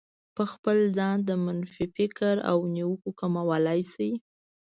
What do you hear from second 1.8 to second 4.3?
فکر او نيوکو کمولای شئ.